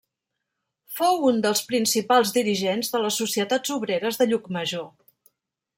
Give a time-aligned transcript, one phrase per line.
[0.99, 4.89] Fou un dels principals dirigents de les societats obreres de Llucmajor.